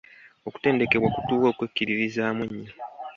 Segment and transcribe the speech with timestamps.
[0.47, 2.73] Okutendekebwa kutuwa okwekkiririzaamu ennyo.